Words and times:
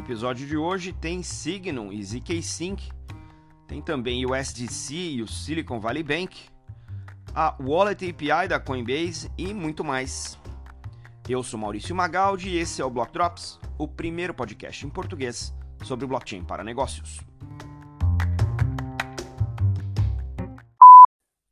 Episódio 0.00 0.46
de 0.46 0.56
hoje 0.56 0.94
tem 0.94 1.22
Signum 1.22 1.92
e 1.92 2.02
ZK 2.02 2.42
Sync, 2.42 2.90
tem 3.68 3.82
também 3.82 4.24
o 4.24 4.34
SDC 4.34 4.94
e 4.94 5.22
o 5.22 5.28
Silicon 5.28 5.78
Valley 5.78 6.02
Bank, 6.02 6.48
a 7.34 7.54
Wallet 7.60 8.08
API 8.08 8.48
da 8.48 8.58
Coinbase 8.58 9.30
e 9.36 9.52
muito 9.52 9.84
mais. 9.84 10.38
Eu 11.28 11.42
sou 11.42 11.60
Maurício 11.60 11.94
Magaldi 11.94 12.48
e 12.48 12.56
esse 12.56 12.80
é 12.80 12.84
o 12.84 12.88
Block 12.88 13.12
Drops, 13.12 13.60
o 13.76 13.86
primeiro 13.86 14.32
podcast 14.32 14.86
em 14.86 14.88
português 14.88 15.54
sobre 15.84 16.06
blockchain 16.06 16.44
para 16.44 16.64
negócios. 16.64 17.20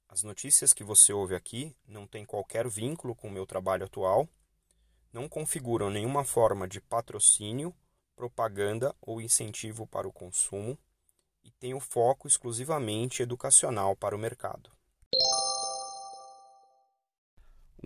As 0.09 0.23
notícias 0.23 0.73
que 0.73 0.83
você 0.83 1.13
ouve 1.13 1.35
aqui 1.35 1.77
não 1.87 2.07
têm 2.07 2.25
qualquer 2.25 2.67
vínculo 2.67 3.15
com 3.15 3.29
o 3.29 3.33
meu 3.33 3.47
trabalho 3.47 3.85
atual, 3.85 4.27
não 5.13 5.29
configuram 5.29 5.91
nenhuma 5.91 6.25
forma 6.25 6.67
de 6.67 6.81
patrocínio, 6.81 7.75
propaganda 8.19 8.93
ou 9.01 9.21
incentivo 9.21 9.87
para 9.87 10.09
o 10.09 10.13
consumo 10.13 10.77
e 11.45 11.53
têm 11.53 11.73
o 11.73 11.79
foco 11.79 12.27
exclusivamente 12.27 13.23
educacional 13.23 13.95
para 13.95 14.17
o 14.17 14.19
mercado. 14.19 14.73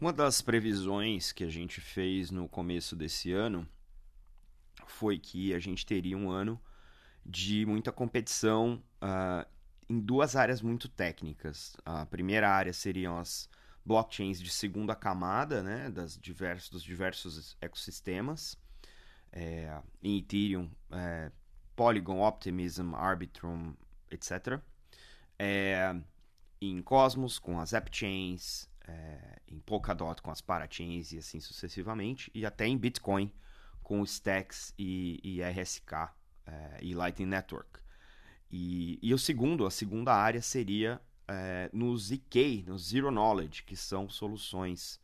Uma 0.00 0.10
das 0.10 0.40
previsões 0.40 1.32
que 1.32 1.44
a 1.44 1.50
gente 1.50 1.82
fez 1.82 2.30
no 2.30 2.48
começo 2.48 2.96
desse 2.96 3.30
ano 3.30 3.68
foi 4.86 5.18
que 5.18 5.52
a 5.52 5.58
gente 5.58 5.84
teria 5.84 6.16
um 6.16 6.30
ano 6.30 6.58
de 7.24 7.66
muita 7.66 7.92
competição 7.92 8.82
uh, 9.02 9.46
em 9.86 10.00
duas 10.00 10.34
áreas 10.34 10.62
muito 10.62 10.88
técnicas. 10.88 11.76
A 11.84 12.06
primeira 12.06 12.48
área 12.48 12.72
seriam 12.72 13.18
as 13.18 13.50
blockchains 13.84 14.40
de 14.40 14.48
segunda 14.48 14.96
camada, 14.96 15.62
né, 15.62 15.90
das 15.90 16.18
diversos, 16.18 16.70
dos 16.70 16.82
diversos 16.82 17.54
ecossistemas. 17.60 18.56
É, 19.32 19.80
em 20.02 20.18
Ethereum, 20.18 20.70
é, 20.90 21.30
Polygon, 21.74 22.20
Optimism, 22.26 22.94
Arbitrum, 22.94 23.74
etc. 24.10 24.60
É, 25.38 25.94
em 26.60 26.82
Cosmos, 26.82 27.38
com 27.38 27.58
as 27.58 27.72
AppChains, 27.74 28.68
é, 28.86 29.40
em 29.48 29.58
Polkadot, 29.60 30.20
com 30.20 30.30
as 30.30 30.40
Parachains 30.40 31.12
e 31.12 31.18
assim 31.18 31.40
sucessivamente. 31.40 32.30
E 32.34 32.44
até 32.44 32.66
em 32.66 32.76
Bitcoin, 32.76 33.32
com 33.82 34.04
Stacks 34.04 34.74
e, 34.78 35.20
e 35.22 35.42
RSK 35.42 36.10
é, 36.46 36.78
e 36.80 36.94
Lightning 36.94 37.28
Network. 37.28 37.80
E, 38.50 38.98
e 39.02 39.14
o 39.14 39.18
segundo, 39.18 39.66
a 39.66 39.70
segunda 39.70 40.14
área 40.14 40.42
seria 40.42 41.00
é, 41.26 41.70
no 41.72 41.96
ZK, 41.96 42.64
no 42.66 42.78
Zero 42.78 43.10
Knowledge, 43.10 43.62
que 43.62 43.76
são 43.76 44.08
soluções 44.08 45.00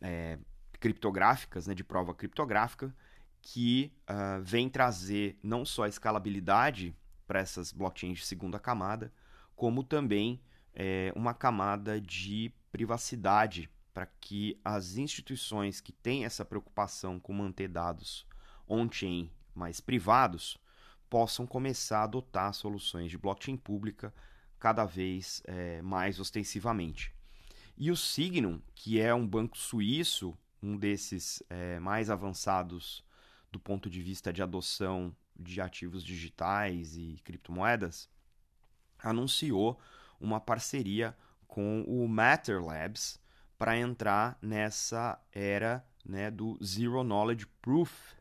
é, 0.00 0.38
criptográficas, 0.78 1.66
né, 1.66 1.74
de 1.74 1.84
prova 1.84 2.14
criptográfica, 2.14 2.94
que 3.42 3.92
uh, 4.08 4.42
vem 4.42 4.68
trazer 4.68 5.38
não 5.42 5.64
só 5.64 5.84
a 5.84 5.88
escalabilidade 5.88 6.94
para 7.26 7.40
essas 7.40 7.72
blockchains 7.72 8.18
de 8.18 8.26
segunda 8.26 8.58
camada, 8.58 9.12
como 9.54 9.84
também 9.84 10.40
é, 10.74 11.12
uma 11.14 11.34
camada 11.34 12.00
de 12.00 12.52
privacidade 12.72 13.70
para 13.92 14.06
que 14.06 14.58
as 14.64 14.96
instituições 14.96 15.80
que 15.80 15.92
têm 15.92 16.24
essa 16.24 16.44
preocupação 16.44 17.18
com 17.18 17.32
manter 17.32 17.68
dados 17.68 18.26
on-chain 18.68 19.30
mais 19.54 19.80
privados 19.80 20.56
possam 21.08 21.46
começar 21.46 22.00
a 22.00 22.04
adotar 22.04 22.54
soluções 22.54 23.10
de 23.10 23.18
blockchain 23.18 23.56
pública 23.56 24.14
cada 24.58 24.84
vez 24.84 25.42
é, 25.44 25.82
mais 25.82 26.20
ostensivamente. 26.20 27.12
E 27.76 27.90
o 27.90 27.96
Signum, 27.96 28.60
que 28.74 29.00
é 29.00 29.12
um 29.14 29.26
banco 29.26 29.56
suíço, 29.58 30.36
um 30.62 30.76
desses 30.76 31.42
é, 31.48 31.80
mais 31.80 32.10
avançados 32.10 33.04
do 33.50 33.58
ponto 33.58 33.88
de 33.90 34.00
vista 34.02 34.32
de 34.32 34.42
adoção 34.42 35.14
de 35.36 35.60
ativos 35.60 36.04
digitais 36.04 36.96
e 36.96 37.20
criptomoedas, 37.24 38.08
anunciou 38.98 39.78
uma 40.20 40.40
parceria 40.40 41.16
com 41.46 41.82
o 41.82 42.06
Matter 42.06 42.62
Labs 42.62 43.18
para 43.58 43.76
entrar 43.76 44.38
nessa 44.40 45.18
era 45.32 45.84
né, 46.04 46.30
do 46.30 46.58
Zero 46.64 47.02
Knowledge 47.02 47.46
Proof, 47.60 48.14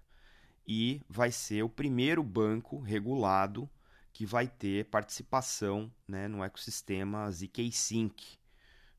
e 0.72 1.02
vai 1.10 1.32
ser 1.32 1.64
o 1.64 1.70
primeiro 1.70 2.22
banco 2.22 2.80
regulado 2.80 3.68
que 4.14 4.24
vai 4.24 4.48
ter 4.48 4.86
participação 4.86 5.92
né, 6.08 6.28
no 6.28 6.44
ecossistema 6.44 7.32
ZK 7.32 7.72
Sync. 7.72 8.38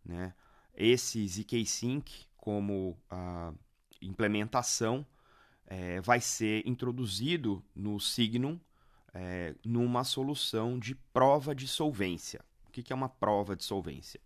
Né? 0.04 0.34
Esse 0.74 1.24
ZK 1.28 1.64
Sync, 1.64 2.26
como 2.36 2.98
a 3.08 3.52
implementação, 4.02 5.06
é, 5.70 6.00
vai 6.02 6.20
ser 6.20 6.66
introduzido 6.66 7.64
no 7.74 7.98
Signum 7.98 8.60
é, 9.14 9.54
numa 9.64 10.04
solução 10.04 10.78
de 10.78 10.94
prova 10.94 11.54
de 11.54 11.66
solvência. 11.66 12.44
O 12.68 12.70
que, 12.70 12.82
que 12.82 12.92
é 12.92 12.96
uma 12.96 13.08
prova 13.08 13.56
de 13.56 13.64
solvência? 13.64 14.20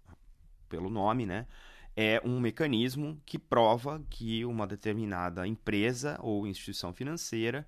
Pelo 0.69 0.91
nome, 0.91 1.25
né? 1.25 1.47
é 1.97 2.21
um 2.25 2.41
mecanismo 2.41 3.21
que 3.25 3.38
prova 3.38 4.03
que 4.10 4.44
uma 4.44 4.66
determinada 4.66 5.47
empresa 5.47 6.19
ou 6.21 6.47
instituição 6.47 6.93
financeira 6.93 7.66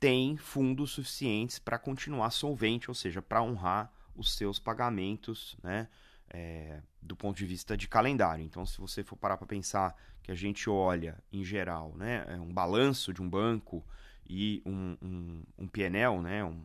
tem 0.00 0.36
fundos 0.36 0.92
suficientes 0.92 1.58
para 1.58 1.78
continuar 1.78 2.30
solvente, 2.30 2.90
ou 2.90 2.94
seja, 2.94 3.20
para 3.20 3.42
honrar 3.42 3.92
os 4.16 4.34
seus 4.34 4.58
pagamentos, 4.58 5.56
né, 5.62 5.88
é, 6.32 6.80
do 7.00 7.14
ponto 7.14 7.36
de 7.36 7.44
vista 7.44 7.76
de 7.76 7.86
calendário. 7.86 8.42
Então, 8.42 8.64
se 8.64 8.80
você 8.80 9.04
for 9.04 9.16
parar 9.16 9.36
para 9.36 9.46
pensar 9.46 9.94
que 10.22 10.32
a 10.32 10.34
gente 10.34 10.70
olha, 10.70 11.22
em 11.30 11.44
geral, 11.44 11.94
né, 11.94 12.24
é 12.26 12.40
um 12.40 12.52
balanço 12.52 13.12
de 13.12 13.20
um 13.20 13.28
banco 13.28 13.84
e 14.26 14.62
um, 14.64 14.96
um, 15.02 15.42
um 15.58 15.68
PNL, 15.68 16.20
né, 16.22 16.42
um, 16.42 16.64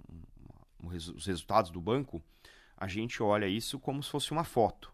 um, 0.81 0.88
os 0.88 1.25
resultados 1.25 1.69
do 1.69 1.81
banco, 1.81 2.23
a 2.78 2.88
gente 2.88 3.22
olha 3.22 3.47
isso 3.47 3.78
como 3.78 4.01
se 4.01 4.09
fosse 4.09 4.31
uma 4.31 4.45
foto. 4.45 4.94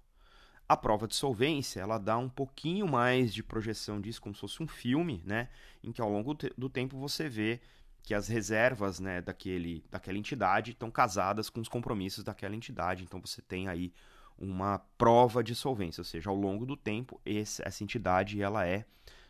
A 0.67 0.75
prova 0.75 1.07
de 1.07 1.16
solvência, 1.16 1.81
ela 1.81 2.00
dá 2.00 2.17
um 2.17 2.29
pouquinho 2.29 2.88
mais 2.88 3.34
de 3.34 3.44
projeção 3.44 4.01
disso, 4.01 4.22
como 4.22 4.34
se 4.34 4.41
fosse 4.41 4.63
um 4.63 4.67
filme, 4.67 5.22
né? 5.25 5.50
Em 5.84 5.91
que 5.91 6.01
ao 6.01 6.09
longo 6.09 6.34
do 6.34 6.69
tempo 6.69 6.97
você 6.97 7.28
vê 7.28 7.59
que 8.01 8.13
as 8.13 8.28
reservas 8.28 9.00
né, 9.00 9.22
daquele, 9.22 9.84
daquela 9.91 10.17
entidade 10.17 10.72
estão 10.72 10.90
casadas 10.90 11.50
com 11.50 11.59
os 11.59 11.67
compromissos 11.67 12.23
daquela 12.23 12.55
entidade. 12.55 13.03
Então 13.03 13.19
você 13.19 13.41
tem 13.41 13.67
aí 13.67 13.94
uma 14.38 14.80
prova 14.98 15.44
de 15.44 15.56
solvência, 15.56 16.02
ou 16.02 16.06
seja, 16.06 16.30
ao 16.30 16.36
longo 16.36 16.66
do 16.66 16.76
tempo 16.76 17.20
essa 17.26 17.84
entidade 17.84 18.42
ela 18.42 18.66
é 18.66 18.86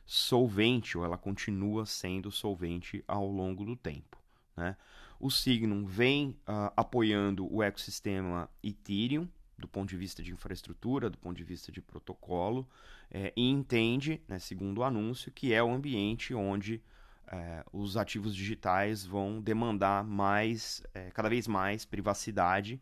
solvente 0.06 0.97
ou 0.97 1.06
ela 1.06 1.18
continua 1.18 1.86
sendo 1.86 2.31
solvente 2.31 3.03
ao 3.08 3.28
longo 3.28 3.66
do 3.66 3.75
tempo. 3.75 4.18
Né? 4.56 4.75
O 5.19 5.31
Signum 5.31 5.86
vem 5.86 6.31
uh, 6.47 6.74
apoiando 6.75 7.52
o 7.53 7.64
ecossistema 7.64 8.50
Ethereum, 8.62 9.28
do 9.58 9.68
ponto 9.68 9.90
de 9.90 9.97
vista 9.97 10.22
de 10.22 10.34
infraestrutura, 10.34 11.09
do 11.09 11.18
ponto 11.18 11.38
de 11.38 11.44
vista 11.44 11.72
de 11.72 11.81
protocolo, 11.81 12.68
é, 13.09 13.31
e 13.35 13.50
entende, 13.50 14.22
né, 14.28 14.40
segundo 14.40 14.80
o 14.80 14.84
anúncio, 14.84 15.31
que 15.31 15.53
é 15.53 15.64
o 15.64 15.72
ambiente 15.72 16.34
onde 16.34 16.81
é, 17.28 17.64
os 17.72 17.96
ativos 17.96 18.35
digitais 18.35 19.06
vão 19.06 19.40
demandar 19.40 20.03
mais, 20.03 20.84
é, 20.94 21.12
cada 21.12 21.30
vez 21.30 21.47
mais 21.47 21.85
privacidade 21.85 22.81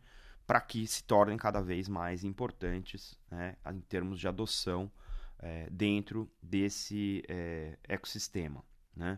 para 0.51 0.59
que 0.59 0.85
se 0.85 1.01
tornem 1.05 1.37
cada 1.37 1.61
vez 1.61 1.87
mais 1.87 2.25
importantes 2.25 3.17
né, 3.31 3.55
em 3.71 3.79
termos 3.79 4.19
de 4.19 4.27
adoção 4.27 4.91
é, 5.39 5.69
dentro 5.71 6.29
desse 6.43 7.23
é, 7.29 7.77
ecossistema. 7.87 8.61
Né? 8.93 9.17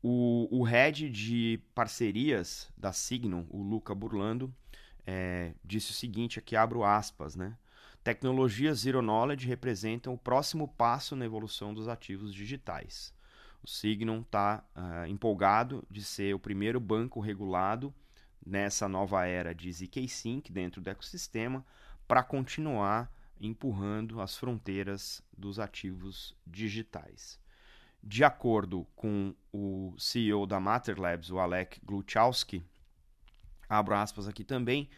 O, 0.00 0.46
o 0.52 0.62
head 0.62 1.10
de 1.10 1.60
parcerias 1.74 2.72
da 2.76 2.92
Signum, 2.92 3.48
o 3.50 3.60
Luca 3.64 3.96
Burlando, 3.96 4.54
é, 5.04 5.54
disse 5.64 5.90
o 5.90 5.94
seguinte, 5.94 6.38
aqui 6.38 6.54
abro 6.54 6.84
aspas, 6.84 7.34
né? 7.34 7.58
Tecnologias 8.04 8.78
Zero 8.78 9.02
Knowledge 9.02 9.48
representam 9.48 10.14
o 10.14 10.18
próximo 10.18 10.68
passo 10.68 11.16
na 11.16 11.24
evolução 11.24 11.74
dos 11.74 11.88
ativos 11.88 12.32
digitais. 12.32 13.12
O 13.60 13.68
Signum 13.68 14.20
está 14.20 14.62
uh, 14.68 14.78
ah, 14.78 15.08
empolgado 15.08 15.84
de 15.90 16.04
ser 16.04 16.32
o 16.32 16.38
primeiro 16.38 16.78
banco 16.78 17.18
regulado 17.18 17.92
nessa 18.44 18.88
nova 18.88 19.26
era 19.26 19.54
de 19.54 19.72
ZK 19.72 20.08
Sync 20.08 20.52
dentro 20.52 20.80
do 20.80 20.90
ecossistema 20.90 21.64
para 22.06 22.22
continuar 22.22 23.10
empurrando 23.40 24.20
as 24.20 24.36
fronteiras 24.36 25.22
dos 25.36 25.58
ativos 25.58 26.36
digitais. 26.46 27.40
De 28.02 28.22
acordo 28.22 28.86
com 28.94 29.34
o 29.52 29.94
CEO 29.98 30.46
da 30.46 30.60
Matter 30.60 31.00
Labs, 31.00 31.30
o 31.30 31.38
Alec 31.38 31.80
Gluchowski, 31.84 32.62
abro 33.68 33.94
aspas 33.94 34.28
aqui 34.28 34.44
também, 34.44 34.88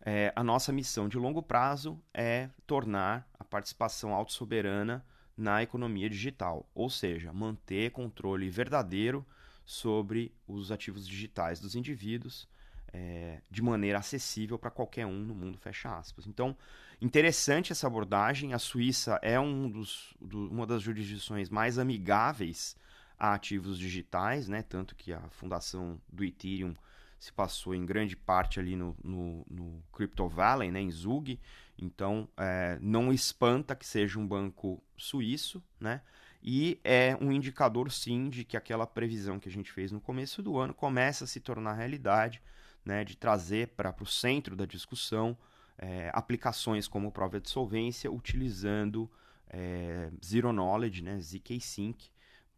é, 0.00 0.32
a 0.34 0.42
nossa 0.42 0.72
missão 0.72 1.08
de 1.08 1.18
longo 1.18 1.42
prazo 1.42 2.00
é 2.14 2.48
tornar 2.66 3.28
a 3.38 3.44
participação 3.44 4.14
autossoberana 4.14 5.04
na 5.36 5.62
economia 5.62 6.08
digital, 6.08 6.68
ou 6.74 6.88
seja, 6.88 7.32
manter 7.32 7.90
controle 7.90 8.48
verdadeiro 8.48 9.26
sobre 9.64 10.34
os 10.46 10.72
ativos 10.72 11.06
digitais 11.06 11.60
dos 11.60 11.74
indivíduos 11.74 12.48
é, 12.96 13.42
de 13.50 13.60
maneira 13.60 13.98
acessível 13.98 14.58
para 14.58 14.70
qualquer 14.70 15.04
um 15.04 15.18
no 15.18 15.34
mundo, 15.34 15.58
fecha 15.58 15.94
aspas. 15.94 16.26
Então, 16.26 16.56
interessante 17.00 17.72
essa 17.72 17.86
abordagem. 17.86 18.54
A 18.54 18.58
Suíça 18.58 19.18
é 19.22 19.38
um 19.38 19.70
dos, 19.70 20.14
do, 20.18 20.48
uma 20.48 20.66
das 20.66 20.80
jurisdições 20.80 21.50
mais 21.50 21.78
amigáveis 21.78 22.74
a 23.18 23.34
ativos 23.34 23.78
digitais, 23.78 24.48
né? 24.48 24.62
Tanto 24.62 24.94
que 24.94 25.12
a 25.12 25.20
fundação 25.28 26.00
do 26.08 26.24
Ethereum 26.24 26.74
se 27.18 27.32
passou 27.32 27.74
em 27.74 27.84
grande 27.84 28.16
parte 28.16 28.58
ali 28.58 28.76
no, 28.76 28.96
no, 29.02 29.44
no 29.50 29.82
Crypto 29.92 30.26
Valley, 30.26 30.70
né? 30.70 30.80
Em 30.80 30.90
Zug. 30.90 31.38
Então, 31.78 32.26
é, 32.36 32.78
não 32.80 33.12
espanta 33.12 33.76
que 33.76 33.86
seja 33.86 34.18
um 34.18 34.26
banco 34.26 34.82
suíço, 34.96 35.62
né? 35.78 36.00
E 36.42 36.80
é 36.84 37.16
um 37.20 37.30
indicador, 37.30 37.90
sim, 37.90 38.30
de 38.30 38.44
que 38.44 38.56
aquela 38.56 38.86
previsão 38.86 39.38
que 39.38 39.48
a 39.48 39.52
gente 39.52 39.70
fez 39.70 39.92
no 39.92 40.00
começo 40.00 40.42
do 40.42 40.58
ano 40.58 40.72
começa 40.72 41.24
a 41.24 41.26
se 41.26 41.40
tornar 41.40 41.74
realidade, 41.74 42.40
né? 42.86 43.04
De 43.04 43.16
trazer 43.16 43.68
para 43.68 43.94
o 44.00 44.06
centro 44.06 44.56
da 44.56 44.64
discussão 44.64 45.36
é, 45.78 46.10
aplicações 46.14 46.88
como 46.88 47.12
prova 47.12 47.40
de 47.40 47.50
solvência 47.50 48.10
utilizando 48.10 49.10
é, 49.48 50.10
Zero 50.24 50.52
Knowledge, 50.52 51.02
né, 51.02 51.18
ZK 51.18 51.60
Sync, 51.60 52.10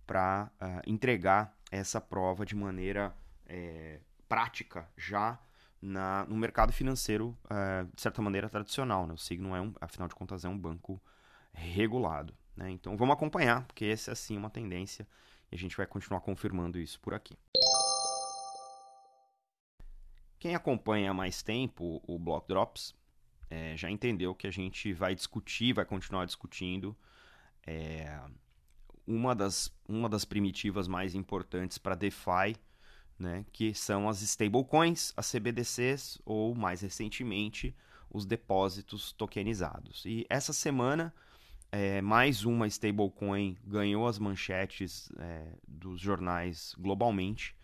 para 0.07 0.51
uh, 0.61 0.65
é, 0.65 0.83
entregar 0.87 1.55
essa 1.71 2.01
prova 2.01 2.47
de 2.47 2.57
maneira 2.57 3.15
é, 3.47 4.01
prática 4.29 4.89
já 4.97 5.39
na, 5.83 6.25
no 6.27 6.37
mercado 6.37 6.73
financeiro, 6.73 7.37
uh, 7.45 7.87
de 7.95 8.01
certa 8.01 8.23
maneira, 8.23 8.49
tradicional. 8.49 9.07
Né? 9.07 9.13
O 9.13 9.19
Signo, 9.19 9.55
é 9.55 9.61
um, 9.61 9.75
afinal 9.81 10.09
de 10.09 10.15
contas, 10.15 10.45
é 10.45 10.49
um 10.49 10.59
banco 10.59 11.01
regulado. 11.53 12.35
Né? 12.57 12.71
Então 12.71 12.97
vamos 12.97 13.15
acompanhar, 13.15 13.65
porque 13.67 13.85
essa 13.85 14.13
é 14.13 14.15
sim 14.15 14.37
uma 14.37 14.51
tendência 14.51 15.07
e 15.53 15.55
a 15.55 15.59
gente 15.59 15.77
vai 15.77 15.87
continuar 15.87 16.21
confirmando 16.21 16.79
isso 16.79 16.99
por 17.01 17.13
aqui. 17.13 17.37
Quem 20.39 20.55
acompanha 20.55 21.11
há 21.11 21.15
mais 21.15 21.43
tempo 21.43 22.01
o 22.07 22.19
Block 22.19 22.47
Drops 22.47 22.95
é, 23.51 23.77
já 23.77 23.91
entendeu 23.91 24.35
que 24.35 24.47
a 24.47 24.51
gente 24.51 24.93
vai 24.93 25.15
discutir, 25.15 25.73
vai 25.73 25.85
continuar 25.85 26.27
discutindo 26.27 26.97
é, 27.67 28.21
uma, 29.07 29.35
das, 29.35 29.75
uma 29.89 30.09
das 30.09 30.25
primitivas 30.25 30.87
mais 30.87 31.15
importantes 31.15 31.77
para 31.77 31.95
DeFi, 31.95 32.57
né, 33.19 33.45
que 33.53 33.75
são 33.75 34.09
as 34.09 34.23
stablecoins, 34.23 35.13
as 35.17 35.31
CBDCs 35.31 36.21
ou, 36.25 36.55
mais 36.55 36.83
recentemente, 36.83 37.75
os 38.09 38.25
depósitos 38.25 39.13
tokenizados. 39.13 40.05
E 40.07 40.25
essa 40.31 40.53
semana, 40.53 41.13
é, 41.73 42.01
mais 42.01 42.45
uma 42.45 42.67
stablecoin 42.69 43.57
ganhou 43.65 44.07
as 44.07 44.21
manchetes 44.21 45.11
é, 45.19 45.53
dos 45.67 46.01
jornais 46.01 46.75
globalmente 46.79 47.58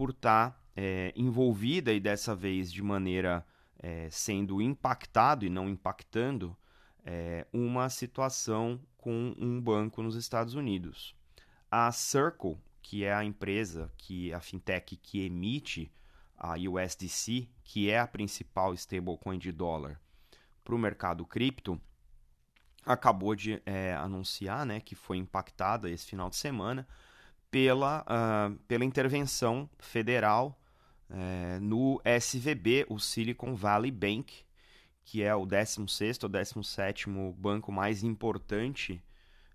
por 0.00 0.08
estar 0.12 0.52
tá, 0.52 0.60
é, 0.74 1.12
envolvida 1.14 1.92
e 1.92 2.00
dessa 2.00 2.34
vez 2.34 2.72
de 2.72 2.82
maneira 2.82 3.44
é, 3.78 4.08
sendo 4.10 4.62
impactado 4.62 5.44
e 5.44 5.50
não 5.50 5.68
impactando 5.68 6.56
é, 7.04 7.46
uma 7.52 7.90
situação 7.90 8.80
com 8.96 9.34
um 9.36 9.60
banco 9.60 10.02
nos 10.02 10.14
Estados 10.14 10.54
Unidos. 10.54 11.14
A 11.70 11.92
Circle, 11.92 12.56
que 12.80 13.04
é 13.04 13.12
a 13.12 13.22
empresa, 13.22 13.92
que 13.98 14.32
a 14.32 14.40
fintech 14.40 14.96
que 14.96 15.26
emite 15.26 15.92
a 16.34 16.54
USDC, 16.54 17.50
que 17.62 17.90
é 17.90 17.98
a 17.98 18.06
principal 18.06 18.72
stablecoin 18.72 19.38
de 19.38 19.52
dólar 19.52 20.00
para 20.64 20.74
o 20.74 20.78
mercado 20.78 21.26
cripto, 21.26 21.78
acabou 22.86 23.34
de 23.34 23.60
é, 23.66 23.92
anunciar 23.92 24.64
né, 24.64 24.80
que 24.80 24.94
foi 24.94 25.18
impactada 25.18 25.90
esse 25.90 26.06
final 26.06 26.30
de 26.30 26.36
semana 26.36 26.88
pela, 27.50 28.02
uh, 28.02 28.56
pela 28.68 28.84
intervenção 28.84 29.68
federal 29.78 30.60
é, 31.12 31.58
no 31.58 32.00
SVB, 32.04 32.86
o 32.88 32.98
Silicon 32.98 33.54
Valley 33.54 33.90
Bank, 33.90 34.44
que 35.04 35.22
é 35.22 35.34
o 35.34 35.44
16º 35.44 36.22
ou 36.22 36.28
17 36.28 37.10
banco 37.36 37.72
mais 37.72 38.04
importante 38.04 39.02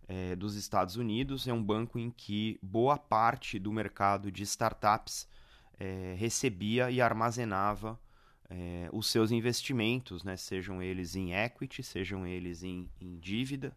é, 0.07 0.35
dos 0.35 0.55
Estados 0.55 0.97
Unidos. 0.97 1.47
É 1.47 1.53
um 1.53 1.63
banco 1.63 1.97
em 1.97 2.11
que 2.11 2.59
boa 2.61 2.97
parte 2.97 3.57
do 3.57 3.71
mercado 3.71 4.29
de 4.29 4.43
startups 4.43 5.27
é, 5.79 6.13
recebia 6.17 6.91
e 6.91 7.01
armazenava 7.01 7.99
os 8.93 9.07
seus 9.07 9.31
investimentos, 9.31 10.23
né? 10.23 10.37
sejam 10.37 10.79
eles 10.79 11.15
em 11.15 11.33
equity, 11.33 11.81
sejam 11.81 12.27
eles 12.27 12.61
em, 12.61 12.87
em 13.01 13.17
dívida, 13.17 13.75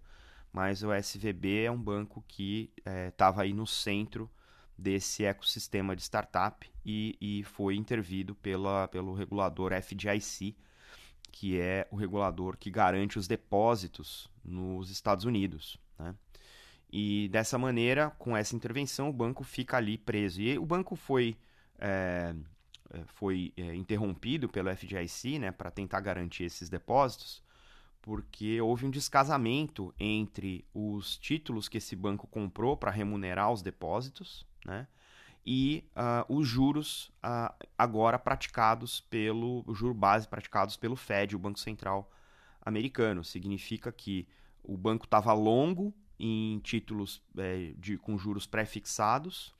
mas 0.53 0.83
o 0.83 0.93
SVB 0.93 1.65
é 1.65 1.71
um 1.71 1.81
banco 1.81 2.25
que 2.27 2.73
estava 3.06 3.43
é, 3.43 3.45
aí 3.45 3.53
no 3.53 3.67
centro 3.67 4.31
desse 4.77 5.25
ecossistema 5.25 5.97
de 5.97 6.03
startup 6.03 6.71
e, 6.85 7.17
e 7.21 7.45
foi 7.45 7.77
intervido 7.77 8.35
pela, 8.37 8.87
pelo 8.89 9.12
regulador 9.12 9.73
FDIC, 9.73 10.56
que 11.33 11.61
é 11.61 11.87
o 11.91 11.97
regulador 11.97 12.56
que 12.56 12.71
garante 12.71 13.19
os 13.19 13.27
depósitos 13.27 14.31
nos 14.45 14.91
Estados 14.91 15.25
Unidos. 15.25 15.79
Né? 15.99 16.15
E 16.91 17.29
dessa 17.29 17.59
maneira, 17.59 18.11
com 18.19 18.37
essa 18.37 18.56
intervenção, 18.56 19.11
o 19.11 19.12
banco 19.12 19.45
fica 19.45 19.77
ali 19.77 19.99
preso. 19.99 20.41
E 20.41 20.59
o 20.59 20.65
banco 20.65 20.97
foi, 20.97 21.37
é, 21.79 22.35
é 22.91 23.05
foi 23.05 23.53
é, 23.56 23.75
interrompido 23.75 24.49
pelo 24.49 24.71
FDIC 24.71 25.39
né, 25.39 25.50
para 25.50 25.71
tentar 25.71 26.00
garantir 26.00 26.45
esses 26.45 26.71
depósitos, 26.71 27.43
porque 28.08 28.58
houve 28.58 28.87
um 28.87 28.90
descasamento 28.90 29.94
entre 30.00 30.64
os 30.72 31.19
títulos 31.19 31.69
que 31.69 31.76
esse 31.76 31.94
banco 31.94 32.26
comprou 32.26 32.75
para 32.75 32.90
remunerar 32.90 33.52
os 33.52 33.60
depósitos 33.60 34.49
né? 34.64 34.87
E 35.44 35.84
uh, 35.94 36.34
os 36.34 36.49
juros 36.49 37.10
uh, 37.25 37.55
agora 37.76 38.19
praticados 38.19 39.02
pelo 39.02 39.62
juro 39.75 39.93
base 39.93 40.26
praticados 40.26 40.76
pelo 40.76 40.96
Fed, 40.96 41.37
o 41.37 41.38
Banco 41.38 41.58
Central 41.58 42.10
americano. 42.62 43.22
Significa 43.22 43.93
que 43.93 44.26
o 44.62 44.75
banco 44.75 45.04
estava 45.04 45.34
longo 45.34 45.94
em 46.19 46.58
títulos 46.61 47.22
é, 47.37 47.75
de, 47.76 47.99
com 47.99 48.16
juros 48.19 48.46
pré-fixados, 48.46 49.54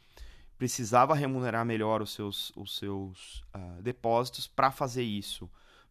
precisava 0.56 1.14
remunerar 1.14 1.64
melhor 1.66 2.02
os 2.02 2.12
seus, 2.14 2.50
os 2.56 2.76
seus 2.78 3.40
uh, 3.54 3.82
depósitos. 3.82 4.46
Para 4.46 4.70
fazer 4.70 5.04
isso, 5.04 5.48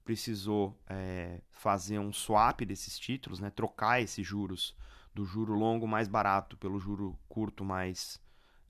precisou 0.07 0.74
é, 0.88 1.42
fazer 1.51 2.00
um 2.00 2.13
swap 2.13 2.62
desses 2.62 2.98
títulos, 2.98 3.42
né? 3.42 3.50
trocar 3.50 4.01
esses 4.01 4.25
juros 4.25 4.74
do 5.13 5.25
juro 5.25 5.54
longo 5.54 5.86
mais 5.86 6.07
barato 6.07 6.56
pelo 6.56 6.80
juro 6.80 7.19
curto 7.27 7.65
mais 7.65 8.18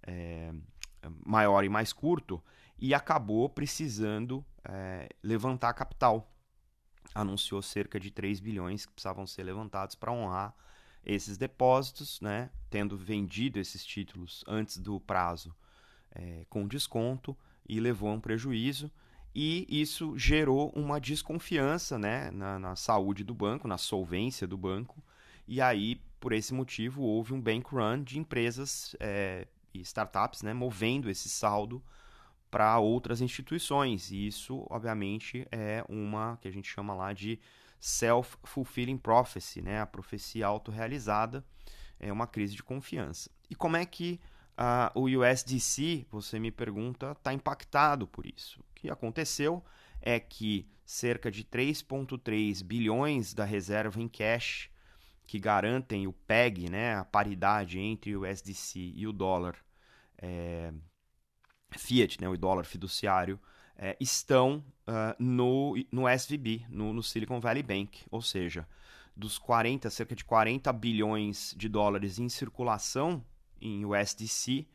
é, 0.01 0.51
maior 1.23 1.63
e 1.63 1.69
mais 1.69 1.93
curto 1.93 2.43
e 2.79 2.91
acabou 2.91 3.47
precisando 3.47 4.43
é, 4.67 5.09
levantar 5.21 5.75
capital. 5.75 6.33
Anunciou 7.13 7.61
cerca 7.61 7.99
de 7.99 8.09
3 8.09 8.39
bilhões 8.39 8.87
que 8.87 8.93
precisavam 8.93 9.27
ser 9.27 9.43
levantados 9.43 9.93
para 9.93 10.11
honrar 10.11 10.55
esses 11.05 11.37
depósitos, 11.37 12.19
né? 12.19 12.49
tendo 12.67 12.97
vendido 12.97 13.59
esses 13.59 13.85
títulos 13.85 14.43
antes 14.47 14.79
do 14.79 14.99
prazo 14.99 15.55
é, 16.09 16.47
com 16.49 16.67
desconto 16.67 17.37
e 17.69 17.79
levou 17.79 18.09
a 18.09 18.13
um 18.13 18.19
prejuízo. 18.19 18.91
E 19.39 19.67
isso 19.69 20.17
gerou 20.17 20.71
uma 20.75 20.99
desconfiança 20.99 21.99
né, 21.99 22.31
na, 22.31 22.57
na 22.57 22.75
saúde 22.75 23.23
do 23.23 23.35
banco, 23.35 23.67
na 23.67 23.77
solvência 23.77 24.47
do 24.47 24.57
banco. 24.57 24.99
E 25.47 25.61
aí, 25.61 26.01
por 26.19 26.33
esse 26.33 26.55
motivo, 26.55 27.03
houve 27.03 27.35
um 27.35 27.39
bank 27.39 27.67
run 27.69 28.01
de 28.01 28.17
empresas 28.17 28.95
é, 28.99 29.45
e 29.71 29.79
startups, 29.81 30.41
né, 30.41 30.55
movendo 30.55 31.07
esse 31.07 31.29
saldo 31.29 31.83
para 32.49 32.79
outras 32.79 33.21
instituições. 33.21 34.09
E 34.09 34.25
isso, 34.25 34.65
obviamente, 34.71 35.47
é 35.51 35.85
uma 35.87 36.37
que 36.37 36.47
a 36.47 36.51
gente 36.51 36.67
chama 36.67 36.95
lá 36.95 37.13
de 37.13 37.39
self-fulfilling 37.79 38.97
prophecy, 38.97 39.61
né, 39.61 39.79
a 39.79 39.85
profecia 39.85 40.47
autorrealizada, 40.47 41.45
é 41.99 42.11
uma 42.11 42.25
crise 42.25 42.55
de 42.55 42.63
confiança. 42.63 43.29
E 43.47 43.53
como 43.53 43.77
é 43.77 43.85
que 43.85 44.19
uh, 44.57 44.99
o 44.99 45.03
USDC, 45.03 46.07
você 46.09 46.39
me 46.39 46.49
pergunta, 46.49 47.11
está 47.11 47.31
impactado 47.31 48.07
por 48.07 48.25
isso? 48.25 48.65
Que 48.77 48.89
aconteceu 48.89 49.63
é 50.01 50.19
que 50.19 50.67
cerca 50.85 51.29
de 51.31 51.43
3,3 51.43 52.63
bilhões 52.63 53.33
da 53.33 53.43
reserva 53.43 54.01
em 54.01 54.07
cash 54.07 54.69
que 55.25 55.37
garantem 55.37 56.07
o 56.07 56.13
PEG, 56.13 56.69
né, 56.69 56.95
a 56.95 57.03
paridade 57.03 57.77
entre 57.77 58.15
o 58.15 58.21
USDC 58.21 58.93
e 58.95 59.05
o 59.05 59.11
dólar 59.11 59.57
é, 60.17 60.71
fiat, 61.71 62.21
né, 62.21 62.29
o 62.29 62.37
dólar 62.37 62.63
fiduciário, 62.63 63.37
é, 63.75 63.97
estão 63.99 64.63
uh, 64.87 65.13
no, 65.19 65.75
no 65.91 66.07
SVB, 66.07 66.65
no, 66.69 66.93
no 66.93 67.03
Silicon 67.03 67.41
Valley 67.41 67.61
Bank, 67.61 68.05
ou 68.09 68.21
seja, 68.21 68.65
dos 69.15 69.37
40, 69.37 69.89
cerca 69.89 70.15
de 70.15 70.23
40 70.23 70.71
bilhões 70.71 71.53
de 71.57 71.67
dólares 71.67 72.17
em 72.17 72.29
circulação 72.29 73.23
em 73.59 73.83
USDC, 73.85 74.65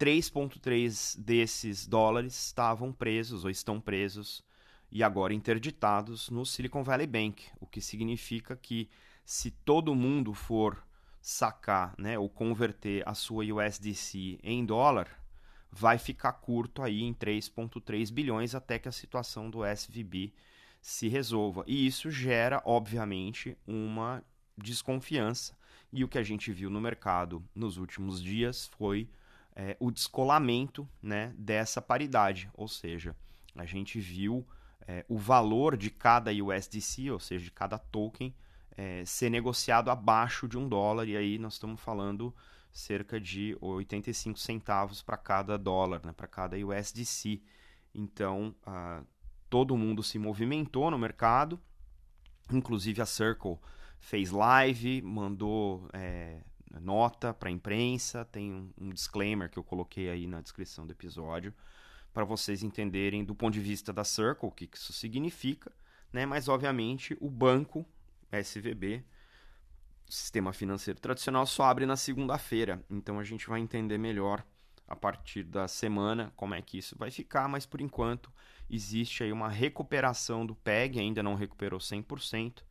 3,3 0.00 1.20
desses 1.20 1.86
dólares 1.86 2.46
estavam 2.46 2.90
presos 2.90 3.44
ou 3.44 3.50
estão 3.50 3.78
presos 3.78 4.42
e 4.90 5.02
agora 5.02 5.34
interditados 5.34 6.30
no 6.30 6.46
Silicon 6.46 6.82
Valley 6.82 7.06
Bank, 7.06 7.44
o 7.60 7.66
que 7.66 7.82
significa 7.82 8.56
que 8.56 8.88
se 9.26 9.50
todo 9.50 9.94
mundo 9.94 10.32
for 10.32 10.82
sacar, 11.20 11.94
né, 11.98 12.18
ou 12.18 12.30
converter 12.30 13.06
a 13.06 13.12
sua 13.12 13.44
USDC 13.44 14.40
em 14.42 14.64
dólar, 14.64 15.22
vai 15.70 15.98
ficar 15.98 16.32
curto 16.32 16.82
aí 16.82 17.02
em 17.02 17.12
3.3 17.12 18.10
bilhões 18.10 18.54
até 18.54 18.78
que 18.78 18.88
a 18.88 18.92
situação 18.92 19.50
do 19.50 19.64
SVB 19.66 20.32
se 20.80 21.08
resolva. 21.08 21.62
E 21.66 21.86
isso 21.86 22.10
gera, 22.10 22.62
obviamente, 22.64 23.54
uma 23.66 24.24
desconfiança. 24.56 25.54
E 25.92 26.02
o 26.02 26.08
que 26.08 26.18
a 26.18 26.22
gente 26.22 26.50
viu 26.52 26.70
no 26.70 26.80
mercado 26.80 27.44
nos 27.54 27.76
últimos 27.76 28.22
dias 28.22 28.70
foi 28.78 29.08
é, 29.60 29.76
o 29.78 29.90
descolamento 29.90 30.88
né, 31.02 31.34
dessa 31.36 31.82
paridade, 31.82 32.48
ou 32.54 32.66
seja, 32.66 33.14
a 33.54 33.66
gente 33.66 34.00
viu 34.00 34.46
é, 34.88 35.04
o 35.06 35.18
valor 35.18 35.76
de 35.76 35.90
cada 35.90 36.30
USDC, 36.32 37.10
ou 37.10 37.20
seja, 37.20 37.44
de 37.44 37.50
cada 37.50 37.76
token, 37.76 38.34
é, 38.74 39.04
ser 39.04 39.28
negociado 39.28 39.90
abaixo 39.90 40.48
de 40.48 40.56
um 40.56 40.66
dólar, 40.66 41.06
e 41.06 41.14
aí 41.14 41.38
nós 41.38 41.54
estamos 41.54 41.78
falando 41.78 42.34
cerca 42.72 43.20
de 43.20 43.54
85 43.60 44.38
centavos 44.38 45.02
para 45.02 45.18
cada 45.18 45.58
dólar, 45.58 46.00
né, 46.06 46.12
para 46.12 46.26
cada 46.26 46.56
USDC. 46.56 47.42
Então, 47.94 48.54
uh, 48.66 49.04
todo 49.50 49.76
mundo 49.76 50.02
se 50.02 50.18
movimentou 50.18 50.90
no 50.90 50.98
mercado, 50.98 51.60
inclusive 52.50 53.02
a 53.02 53.06
Circle 53.06 53.58
fez 53.98 54.30
live, 54.30 55.02
mandou 55.02 55.86
é, 55.92 56.40
nota 56.78 57.32
para 57.34 57.48
a 57.48 57.52
imprensa, 57.52 58.24
tem 58.24 58.52
um, 58.52 58.70
um, 58.78 58.90
disclaimer 58.90 59.50
que 59.50 59.58
eu 59.58 59.64
coloquei 59.64 60.08
aí 60.10 60.26
na 60.26 60.40
descrição 60.40 60.86
do 60.86 60.92
episódio, 60.92 61.52
para 62.12 62.24
vocês 62.24 62.62
entenderem 62.62 63.24
do 63.24 63.34
ponto 63.34 63.54
de 63.54 63.60
vista 63.60 63.92
da 63.92 64.04
Circle 64.04 64.48
o 64.48 64.52
que, 64.52 64.68
isso 64.72 64.92
significa, 64.92 65.72
né? 66.12 66.26
mas 66.26 66.48
obviamente 66.48 67.16
o 67.20 67.30
banco 67.30 67.86
SVB 68.30 69.04
sistema 70.10 70.52
financeiro 70.52 71.00
tradicional 71.00 71.46
só 71.46 71.64
abre 71.64 71.86
na 71.86 71.96
segunda-feira. 71.96 72.84
Então 72.90 73.18
a 73.18 73.24
gente 73.24 73.48
vai 73.48 73.60
entender 73.60 73.96
melhor 73.96 74.44
a 74.86 74.96
partir 74.96 75.44
da 75.44 75.68
semana 75.68 76.32
como 76.36 76.54
é 76.54 76.60
que 76.60 76.78
isso 76.78 76.98
vai 76.98 77.10
ficar, 77.10 77.48
mas 77.48 77.64
por 77.64 77.80
enquanto 77.80 78.30
existe 78.68 79.22
aí 79.22 79.32
uma 79.32 79.48
recuperação 79.48 80.44
do 80.44 80.54
PEG, 80.54 80.98
ainda 80.98 81.22
não 81.22 81.36
recuperou 81.36 81.78
100%, 81.78 82.62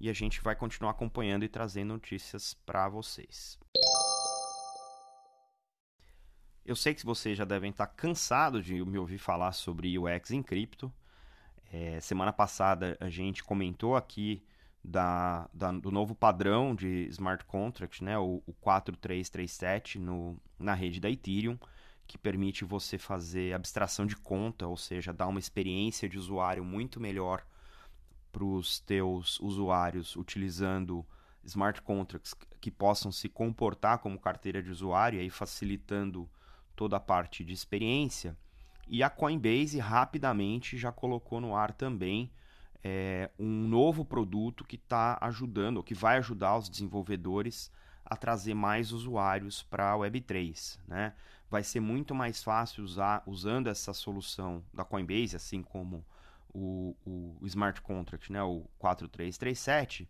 e 0.00 0.08
a 0.08 0.12
gente 0.12 0.40
vai 0.40 0.54
continuar 0.54 0.92
acompanhando 0.92 1.44
e 1.44 1.48
trazendo 1.48 1.88
notícias 1.88 2.54
para 2.54 2.88
vocês. 2.88 3.58
Eu 6.64 6.76
sei 6.76 6.94
que 6.94 7.04
vocês 7.04 7.36
já 7.36 7.44
devem 7.44 7.70
estar 7.70 7.86
cansados 7.86 8.64
de 8.64 8.84
me 8.84 8.98
ouvir 8.98 9.18
falar 9.18 9.52
sobre 9.52 9.98
UX 9.98 10.30
em 10.30 10.42
cripto. 10.42 10.92
É, 11.72 11.98
semana 12.00 12.32
passada 12.32 12.96
a 13.00 13.08
gente 13.08 13.42
comentou 13.42 13.96
aqui 13.96 14.44
da, 14.84 15.48
da, 15.52 15.72
do 15.72 15.90
novo 15.90 16.14
padrão 16.14 16.74
de 16.74 17.08
smart 17.10 17.44
contract, 17.44 18.02
né, 18.04 18.18
o, 18.18 18.42
o 18.46 18.52
4337 18.54 19.98
no, 19.98 20.40
na 20.58 20.74
rede 20.74 21.00
da 21.00 21.10
Ethereum, 21.10 21.58
que 22.06 22.16
permite 22.16 22.64
você 22.64 22.96
fazer 22.96 23.54
abstração 23.54 24.06
de 24.06 24.16
conta, 24.16 24.66
ou 24.66 24.76
seja, 24.76 25.12
dar 25.12 25.26
uma 25.26 25.38
experiência 25.38 26.08
de 26.08 26.18
usuário 26.18 26.64
muito 26.64 27.00
melhor 27.00 27.44
para 28.32 28.44
os 28.44 28.80
teus 28.80 29.38
usuários 29.40 30.16
utilizando 30.16 31.04
smart 31.44 31.80
contracts 31.82 32.34
que 32.60 32.70
possam 32.70 33.10
se 33.10 33.28
comportar 33.28 33.98
como 33.98 34.18
carteira 34.18 34.62
de 34.62 34.70
usuário, 34.70 35.18
e 35.18 35.22
aí 35.22 35.30
facilitando 35.30 36.28
toda 36.74 36.96
a 36.96 37.00
parte 37.00 37.44
de 37.44 37.52
experiência. 37.52 38.36
E 38.88 39.02
a 39.02 39.10
Coinbase 39.10 39.78
rapidamente 39.78 40.76
já 40.76 40.90
colocou 40.90 41.40
no 41.40 41.54
ar 41.54 41.72
também 41.72 42.30
é, 42.82 43.30
um 43.38 43.68
novo 43.68 44.04
produto 44.04 44.64
que 44.64 44.76
está 44.76 45.18
ajudando, 45.20 45.78
ou 45.78 45.82
que 45.82 45.94
vai 45.94 46.18
ajudar 46.18 46.56
os 46.56 46.68
desenvolvedores 46.68 47.70
a 48.04 48.16
trazer 48.16 48.54
mais 48.54 48.92
usuários 48.92 49.62
para 49.62 49.92
a 49.92 49.96
Web3. 49.96 50.78
Né? 50.86 51.12
Vai 51.50 51.62
ser 51.62 51.80
muito 51.80 52.14
mais 52.14 52.42
fácil 52.42 52.84
usar 52.84 53.22
usando 53.26 53.68
essa 53.68 53.92
solução 53.92 54.62
da 54.72 54.84
Coinbase, 54.84 55.36
assim 55.36 55.62
como 55.62 56.04
o, 56.52 56.94
o, 57.04 57.46
Smart 57.46 57.80
Contract, 57.80 58.32
né? 58.32 58.42
o 58.42 58.64
4337, 58.78 60.08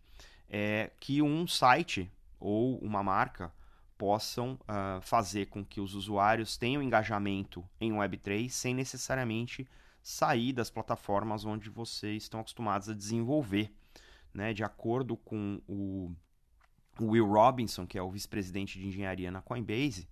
é, 0.49 0.91
que 0.99 1.21
um 1.21 1.47
site 1.47 2.11
ou 2.39 2.77
uma 2.79 3.03
marca 3.03 3.53
possam 3.97 4.53
uh, 4.53 5.01
fazer 5.01 5.47
com 5.47 5.63
que 5.63 5.81
os 5.81 5.93
usuários 5.93 6.55
tenham 6.55 6.81
engajamento 6.81 7.67
em 7.81 7.91
Web3 7.91 8.49
sem 8.49 8.73
necessariamente 8.73 9.67
sair 10.01 10.53
das 10.53 10.69
plataformas 10.69 11.43
onde 11.43 11.69
vocês 11.69 12.23
estão 12.23 12.39
acostumados 12.39 12.87
a 12.89 12.93
desenvolver. 12.93 13.73
Né? 14.33 14.53
De 14.53 14.63
acordo 14.63 15.17
com 15.17 15.61
o 15.67 16.15
Will 16.99 17.27
Robinson, 17.27 17.85
que 17.85 17.97
é 17.97 18.01
o 18.01 18.09
vice-presidente 18.09 18.79
de 18.79 18.87
engenharia 18.87 19.29
na 19.29 19.41
Coinbase, 19.41 20.07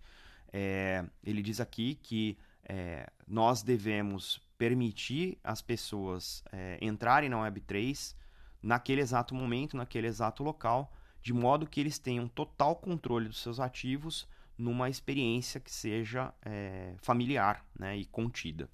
é, 0.52 1.06
ele 1.24 1.42
diz 1.42 1.60
aqui 1.60 1.96
que 1.96 2.38
é, 2.68 3.10
nós 3.26 3.64
devemos 3.64 4.42
permitir 4.58 5.38
as 5.44 5.62
pessoas 5.62 6.44
é, 6.52 6.78
entrarem 6.82 7.30
na 7.30 7.38
Web3 7.38 8.16
naquele 8.62 9.02
exato 9.02 9.36
momento, 9.36 9.78
naquele 9.78 10.08
exato 10.08 10.44
local, 10.44 10.92
de 11.22 11.34
modo 11.34 11.68
que 11.68 11.80
eles 11.80 12.00
tenham 12.00 12.28
total 12.28 12.76
controle 12.76 13.28
dos 13.28 13.42
seus 13.42 13.60
ativos 13.60 14.28
numa 14.58 14.90
experiência 14.90 15.60
que 15.60 15.72
seja 15.72 16.34
é, 16.42 16.96
familiar 17.02 17.64
né, 17.78 17.96
e 17.96 18.06
contida. 18.06 18.70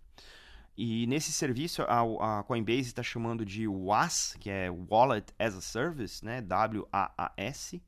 E 0.76 1.06
nesse 1.06 1.32
serviço 1.32 1.84
a, 1.84 2.40
a 2.40 2.44
Coinbase 2.44 2.82
está 2.82 3.04
chamando 3.04 3.46
de 3.46 3.68
WAS, 3.68 4.36
que 4.40 4.50
é 4.50 4.72
Wallet 4.72 5.32
as 5.38 5.56
a 5.56 5.62
Service, 5.62 6.26
né? 6.26 6.42
W-A-A-S. 6.42 7.82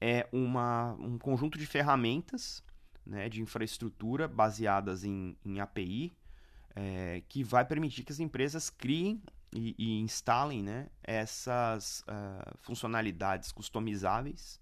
É 0.00 0.26
uma, 0.32 0.94
um 0.94 1.18
conjunto 1.18 1.58
de 1.58 1.66
ferramentas 1.66 2.62
né, 3.04 3.28
de 3.28 3.42
infraestrutura 3.42 4.26
baseadas 4.26 5.04
em, 5.04 5.36
em 5.44 5.60
API 5.60 6.16
é, 6.74 7.22
que 7.28 7.44
vai 7.44 7.64
permitir 7.64 8.02
que 8.02 8.12
as 8.12 8.20
empresas 8.20 8.68
criem 8.70 9.22
e, 9.52 9.74
e 9.78 10.00
instalem 10.00 10.62
né, 10.62 10.88
essas 11.02 12.00
uh, 12.00 12.58
funcionalidades 12.58 13.52
customizáveis 13.52 14.60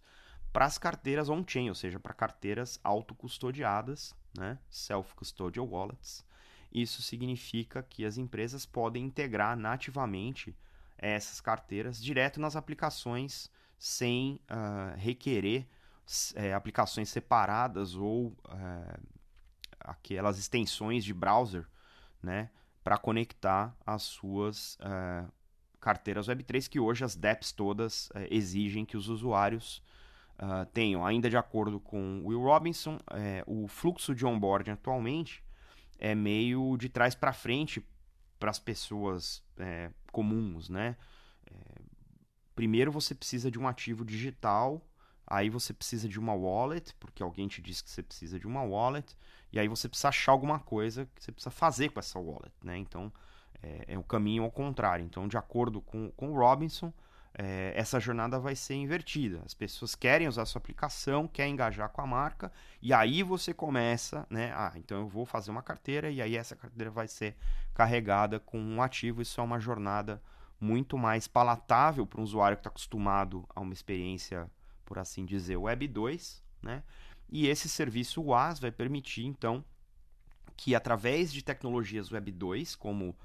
para 0.53 0.67
as 0.67 0.77
carteiras 0.77 1.31
on-chain, 1.31 1.71
ou 1.71 1.75
seja, 1.75 1.99
para 1.99 2.13
carteiras 2.13 2.79
autocustodiadas, 2.85 4.15
né, 4.37 4.59
self-custodial 4.69 5.67
wallets, 5.67 6.25
isso 6.71 7.01
significa 7.03 7.83
que 7.83 8.05
as 8.05 8.19
empresas 8.19 8.67
podem 8.67 9.05
integrar 9.05 9.57
nativamente 9.57 10.57
essas 10.99 11.41
carteiras 11.41 12.03
direto 12.03 12.41
nas 12.41 12.55
aplicações 12.55 13.51
sem 13.79 14.41
uh, 14.51 14.97
requerer 14.97 15.67
é, 16.35 16.53
aplicações 16.53 17.09
separadas 17.09 17.95
ou 17.95 18.29
uh, 18.29 19.01
aquelas 19.81 20.39
extensões 20.39 21.05
de 21.05 21.13
browser 21.13 21.67
né, 22.23 22.51
para 22.83 22.97
conectar 22.97 23.77
as 23.87 24.03
suas 24.03 24.77
uh, 24.77 25.31
carteiras 25.81 26.29
Web3 26.29 26.69
que 26.69 26.81
hoje 26.81 27.05
as 27.05 27.17
dApps 27.17 27.53
todas 27.53 28.09
uh, 28.11 28.27
exigem 28.31 28.85
que 28.85 28.97
os 28.97 29.09
usuários 29.09 29.83
uh, 30.39 30.67
tenham. 30.73 31.05
Ainda 31.05 31.29
de 31.29 31.37
acordo 31.37 31.81
com 31.81 32.23
Will 32.25 32.43
Robinson, 32.43 32.99
o 33.47 33.67
fluxo 33.69 34.15
de 34.15 34.27
onboarding 34.27 34.73
atualmente 34.73 35.43
é 35.99 36.15
meio 36.15 36.77
de 36.77 36.89
trás 36.89 37.15
para 37.15 37.33
frente 37.33 37.85
para 38.39 38.51
as 38.51 38.59
pessoas 38.59 39.45
comuns, 40.11 40.69
né? 40.69 40.97
Primeiro 42.57 42.91
você 42.91 43.15
precisa 43.15 43.51
de 43.51 43.59
um 43.59 43.69
ativo 43.69 44.05
digital, 44.05 44.85
aí 45.33 45.49
você 45.49 45.73
precisa 45.73 46.07
de 46.07 46.21
uma 46.21 46.35
wallet, 46.35 46.95
porque 47.01 47.23
alguém 47.23 47.49
te 47.49 47.63
disse 47.63 47.83
que 47.83 47.91
você 47.91 48.03
precisa 48.03 48.39
de 48.39 48.47
uma 48.47 48.63
wallet, 48.63 49.17
e 49.51 49.59
aí 49.59 49.67
você 49.67 49.89
precisa 49.89 50.09
achar 50.09 50.33
alguma 50.33 50.59
coisa 50.59 51.09
que 51.15 51.25
você 51.25 51.33
precisa 51.33 51.51
fazer 51.51 51.89
com 51.89 51.99
essa 51.99 52.19
wallet, 52.19 52.53
né? 52.63 52.77
Então 52.77 53.11
é, 53.63 53.95
é 53.95 53.99
o 53.99 54.03
caminho 54.03 54.43
ao 54.45 54.51
contrário. 54.51 55.05
Então, 55.05 55.27
de 55.27 55.39
acordo 55.39 55.81
com, 55.81 56.11
com 56.11 56.33
o 56.33 56.35
Robinson, 56.35 56.93
é, 57.35 57.73
essa 57.75 57.99
jornada 57.99 58.39
vai 58.39 58.55
ser 58.55 58.75
invertida. 58.75 59.41
As 59.47 59.55
pessoas 59.55 59.95
querem 59.95 60.29
usar 60.29 60.43
a 60.43 60.47
sua 60.47 60.59
aplicação, 60.59 61.27
querem 61.27 61.55
engajar 61.55 61.89
com 61.89 62.03
a 62.03 62.07
marca, 62.07 62.53
e 62.83 62.93
aí 62.93 63.23
você 63.23 63.55
começa, 63.55 64.27
né? 64.29 64.53
Ah, 64.55 64.75
então 64.77 64.99
eu 64.99 65.09
vou 65.09 65.25
fazer 65.25 65.51
uma 65.51 65.63
carteira 65.63 66.11
e 66.11 66.21
aí 66.21 66.37
essa 66.37 66.55
carteira 66.55 66.91
vai 66.91 67.09
ser 67.09 67.35
carregada 67.73 68.39
com 68.39 68.59
um 68.61 68.83
ativo. 68.83 69.23
Isso 69.23 69.41
é 69.41 69.45
uma 69.45 69.59
jornada 69.59 70.23
muito 70.61 70.99
mais 70.99 71.27
palatável 71.27 72.07
para 72.07 72.21
um 72.21 72.25
usuário 72.25 72.57
que 72.57 72.61
está 72.61 72.71
acostumado 72.71 73.47
a 73.55 73.61
uma 73.61 73.73
experiência, 73.73 74.49
por 74.93 74.99
assim 74.99 75.25
dizer, 75.25 75.57
Web 75.57 75.89
2, 75.89 76.43
né? 76.61 76.83
E 77.27 77.47
esse 77.47 77.67
serviço 77.67 78.21
WAS 78.21 78.61
vai 78.61 78.71
permitir, 78.71 79.25
então, 79.25 79.65
que 80.55 80.75
através 80.75 81.33
de 81.33 81.43
tecnologias 81.43 82.13
Web 82.13 82.31
2, 82.31 82.77
como 82.77 83.17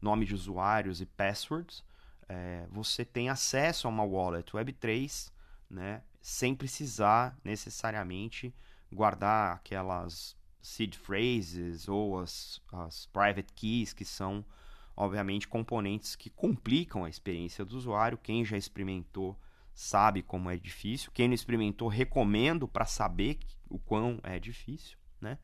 nome 0.00 0.24
de 0.24 0.36
usuários 0.36 1.00
e 1.00 1.04
passwords, 1.04 1.82
é, 2.28 2.64
você 2.70 3.04
tem 3.04 3.28
acesso 3.28 3.88
a 3.88 3.90
uma 3.90 4.04
wallet 4.04 4.52
Web3, 4.52 5.32
né, 5.68 6.00
sem 6.22 6.54
precisar 6.54 7.36
necessariamente 7.42 8.54
guardar 8.92 9.56
aquelas 9.56 10.36
seed 10.62 10.94
phrases 10.94 11.88
ou 11.88 12.20
as, 12.20 12.62
as 12.72 13.06
private 13.06 13.52
keys, 13.52 13.92
que 13.92 14.04
são, 14.04 14.44
obviamente, 14.96 15.48
componentes 15.48 16.14
que 16.14 16.30
complicam 16.30 17.04
a 17.04 17.10
experiência 17.10 17.64
do 17.64 17.76
usuário. 17.76 18.16
Quem 18.16 18.44
já 18.44 18.56
experimentou 18.56 19.36
sabe 19.76 20.22
como 20.22 20.50
é 20.50 20.56
difícil. 20.56 21.12
Quem 21.12 21.28
não 21.28 21.34
experimentou, 21.34 21.86
recomendo 21.86 22.66
para 22.66 22.86
saber 22.86 23.38
o 23.68 23.78
quão 23.78 24.18
é 24.22 24.40
difícil. 24.40 24.96
Né? 25.20 25.38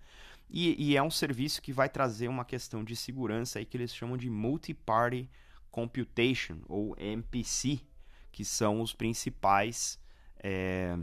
E, 0.49 0.91
e, 0.91 0.97
é 0.97 1.03
um 1.03 1.11
serviço 1.11 1.61
que 1.61 1.71
vai 1.71 1.89
trazer 1.89 2.29
uma 2.29 2.45
questão 2.45 2.83
de 2.83 2.97
segurança 2.97 3.59
aí 3.59 3.67
que 3.67 3.77
eles 3.77 3.95
chamam 3.95 4.17
de 4.17 4.31
multi-party 4.31 5.29
Computation, 5.71 6.59
ou 6.69 6.95
MPC, 6.99 7.81
que 8.31 8.45
são 8.45 8.83
os 8.83 8.93
principais 8.93 9.99
é, 10.39 10.95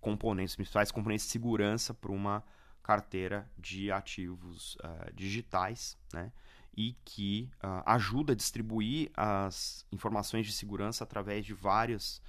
componentes, 0.00 0.56
principais 0.56 0.90
componentes 0.90 1.26
de 1.26 1.32
segurança 1.32 1.94
para 1.94 2.10
uma 2.10 2.44
carteira 2.82 3.48
de 3.56 3.92
ativos 3.92 4.74
uh, 4.76 5.14
digitais, 5.14 5.96
né? 6.12 6.32
E 6.76 6.96
que 7.04 7.48
uh, 7.62 7.82
ajuda 7.86 8.32
a 8.32 8.36
distribuir 8.36 9.10
as 9.16 9.86
informações 9.92 10.46
de 10.46 10.52
segurança 10.52 11.04
através 11.04 11.46
de 11.46 11.54
vários 11.54 12.20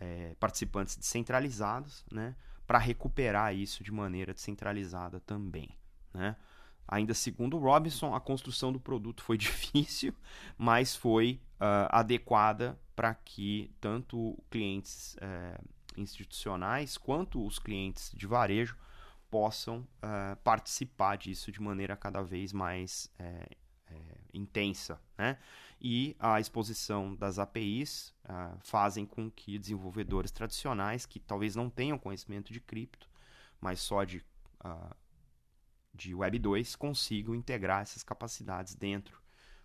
é, 0.00 0.34
participantes 0.38 0.96
descentralizados, 0.96 2.04
né? 2.10 2.34
Para 2.66 2.78
recuperar 2.78 3.54
isso 3.54 3.82
de 3.82 3.90
maneira 3.90 4.34
descentralizada 4.34 5.20
também, 5.20 5.70
né? 6.12 6.36
Ainda 6.86 7.12
segundo 7.12 7.58
Robinson, 7.58 8.14
a 8.14 8.20
construção 8.20 8.72
do 8.72 8.80
produto 8.80 9.22
foi 9.22 9.36
difícil, 9.38 10.14
mas 10.56 10.96
foi 10.96 11.40
uh, 11.56 11.88
adequada 11.90 12.78
para 12.96 13.14
que 13.14 13.70
tanto 13.80 14.36
clientes 14.50 15.14
uh, 15.16 15.68
institucionais 16.00 16.96
quanto 16.96 17.44
os 17.44 17.58
clientes 17.58 18.10
de 18.14 18.26
varejo 18.26 18.76
possam 19.30 19.80
uh, 19.80 20.36
participar 20.42 21.16
disso 21.16 21.52
de 21.52 21.60
maneira 21.60 21.94
cada 21.94 22.22
vez 22.22 22.52
mais 22.52 23.10
é, 23.18 23.50
intensa. 24.32 25.00
Né? 25.16 25.38
E 25.80 26.16
a 26.18 26.40
exposição 26.40 27.14
das 27.14 27.38
APIs 27.38 28.14
fazem 28.62 29.06
com 29.06 29.30
que 29.30 29.58
desenvolvedores 29.58 30.30
tradicionais, 30.30 31.06
que 31.06 31.20
talvez 31.20 31.54
não 31.54 31.70
tenham 31.70 31.98
conhecimento 31.98 32.52
de 32.52 32.60
cripto, 32.60 33.08
mas 33.60 33.80
só 33.80 34.04
de 34.04 34.24
de 35.98 36.14
Web 36.14 36.38
2 36.38 36.76
consigam 36.76 37.34
integrar 37.34 37.82
essas 37.82 38.04
capacidades 38.04 38.74
dentro 38.74 39.20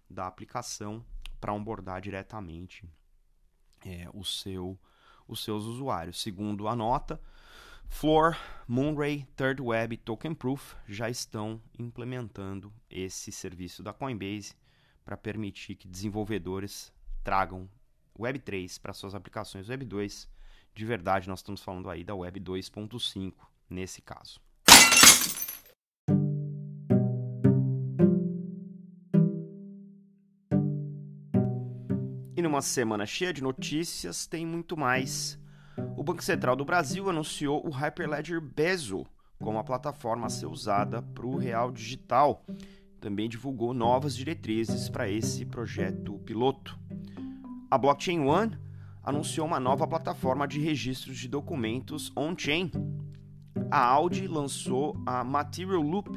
da 0.10 0.26
aplicação 0.26 1.06
para 1.40 1.54
onboardar 1.54 2.02
diretamente 2.02 2.90
é, 3.86 4.10
o 4.14 4.24
seu, 4.24 4.80
os 5.28 5.44
seus 5.44 5.66
usuários. 5.66 6.22
Segundo 6.22 6.68
a 6.68 6.76
nota, 6.76 7.22
Floor, 7.88 8.38
Moonray, 8.68 9.26
Third 9.36 9.62
Web 9.62 9.96
e 9.96 9.98
Token 9.98 10.34
Proof 10.34 10.76
já 10.88 11.10
estão 11.10 11.62
implementando 11.78 12.74
esse 12.90 13.32
serviço 13.32 13.82
da 13.84 13.94
Coinbase 13.94 14.54
para 15.06 15.18
permitir 15.18 15.76
que 15.76 15.88
desenvolvedores 15.88 16.92
tragam 17.24 17.70
Web3 18.18 18.80
para 18.80 18.94
suas 18.94 19.16
aplicações 19.16 19.70
Web 19.70 19.86
2. 19.86 20.30
De 20.74 20.86
verdade, 20.86 21.30
nós 21.30 21.40
estamos 21.40 21.62
falando 21.62 21.90
aí 21.90 22.04
da 22.04 22.16
Web 22.16 22.40
2.5 22.40 23.34
nesse 23.70 24.02
caso. 24.02 24.42
numa 32.54 32.62
semana 32.62 33.04
cheia 33.04 33.34
de 33.34 33.42
notícias, 33.42 34.28
tem 34.28 34.46
muito 34.46 34.78
mais. 34.78 35.40
O 35.96 36.04
Banco 36.04 36.24
Central 36.24 36.56
do 36.56 36.66
Brasil 36.66 37.10
anunciou 37.10 37.66
o 37.66 37.70
Hyperledger 37.70 38.42
Bezo 38.42 39.06
como 39.44 39.60
a 39.60 39.64
plataforma 39.64 40.28
a 40.28 40.30
ser 40.30 40.46
usada 40.46 41.02
para 41.02 41.26
o 41.26 41.36
real 41.36 41.72
digital. 41.72 42.46
Também 43.00 43.28
divulgou 43.28 43.74
novas 43.74 44.16
diretrizes 44.16 44.88
para 44.90 45.10
esse 45.10 45.46
projeto 45.46 46.18
piloto. 46.20 46.80
A 47.70 47.78
Blockchain 47.78 48.22
One 48.22 48.58
anunciou 49.04 49.46
uma 49.46 49.60
nova 49.60 49.86
plataforma 49.86 50.48
de 50.48 50.60
registros 50.60 51.18
de 51.18 51.28
documentos 51.28 52.12
on-chain. 52.16 52.72
A 53.70 53.86
Audi 53.86 54.28
lançou 54.28 54.96
a 55.06 55.24
Material 55.24 55.82
Loop, 55.82 56.10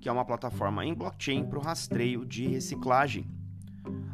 que 0.00 0.08
é 0.08 0.12
uma 0.12 0.24
plataforma 0.24 0.84
em 0.84 0.94
blockchain 0.94 1.44
para 1.44 1.58
o 1.58 1.62
rastreio 1.62 2.24
de 2.24 2.46
reciclagem. 2.46 3.26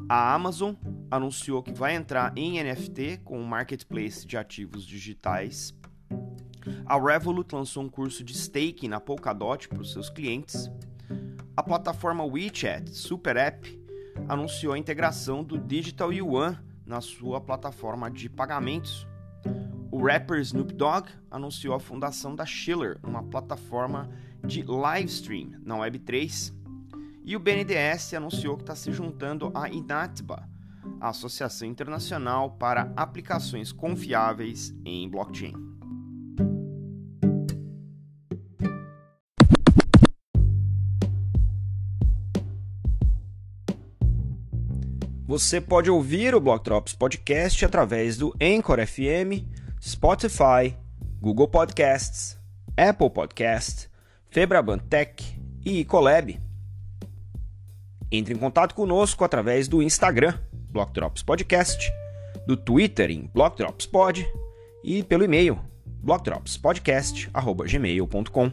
A 0.09 0.35
Amazon 0.35 0.75
anunciou 1.14 1.62
que 1.62 1.73
vai 1.73 1.94
entrar 1.94 2.33
em 2.37 2.62
NFT 2.62 3.21
com 3.25 3.38
um 3.38 3.44
marketplace 3.44 4.26
de 4.26 4.37
ativos 4.37 4.85
digitais. 4.85 5.73
A 6.85 6.99
Revolut 6.99 7.54
lançou 7.54 7.85
um 7.85 7.88
curso 7.88 8.25
de 8.25 8.33
staking 8.33 8.88
na 8.88 8.99
Polkadot 8.99 9.68
para 9.68 9.80
os 9.80 9.92
seus 9.92 10.11
clientes. 10.11 10.69
A 11.56 11.62
plataforma 11.62 12.25
WeChat 12.25 12.91
Super 12.91 13.36
App 13.36 13.80
anunciou 14.28 14.73
a 14.73 14.78
integração 14.78 15.45
do 15.45 15.56
Digital 15.56 16.12
Yuan 16.12 16.58
na 16.84 17.00
sua 17.00 17.41
plataforma 17.41 18.10
de 18.10 18.28
pagamentos. 18.28 19.06
O 19.93 20.04
rapper 20.04 20.41
Snoop 20.41 20.75
Dogg 20.75 21.08
anunciou 21.30 21.76
a 21.76 21.80
fundação 21.80 22.34
da 22.34 22.45
Schiller, 22.45 22.99
uma 23.04 23.23
plataforma 23.23 24.10
de 24.45 24.62
livestream 24.62 25.52
na 25.62 25.76
Web3. 25.76 26.52
E 27.25 27.36
o 27.36 27.41
BNDES 27.41 28.15
anunciou 28.15 28.56
que 28.56 28.65
está 28.65 28.75
se 28.75 28.93
juntando 28.93 29.52
à 29.54 29.69
Inatba, 29.69 30.49
a 31.00 31.08
Associação 31.08 31.68
Internacional 31.68 32.52
para 32.52 32.92
Aplicações 32.97 33.73
Confiáveis 33.73 34.75
em 34.84 35.08
Blockchain. 35.08 35.54
Você 45.26 45.60
pode 45.60 45.90
ouvir 45.90 46.34
o 46.34 46.40
Blocktrops 46.40 46.94
Podcast 46.94 47.64
através 47.64 48.16
do 48.16 48.34
Anchor 48.40 48.78
FM, 48.86 49.44
Spotify, 49.82 50.76
Google 51.20 51.49
Podcasts, 51.49 52.38
Apple 52.76 53.10
Podcasts, 53.10 53.88
Febraban 54.30 54.78
Tech 54.78 55.40
e 55.64 55.80
Ecolab. 55.80 56.40
Entre 58.12 58.34
em 58.34 58.36
contato 58.36 58.75
conosco 58.75 59.25
através 59.25 59.66
do 59.66 59.82
Instagram 59.82 60.38
Block 60.75 60.93
Drops 60.93 61.23
Podcast, 61.23 61.91
do 62.49 62.56
Twitter 62.56 63.13
em 63.13 63.30
Block 63.32 63.56
Drops 63.56 63.87
Pod 63.87 64.26
e 64.82 65.04
pelo 65.04 65.23
e-mail 65.23 65.56
blockdropspodcast@gmail.com. 66.02 68.52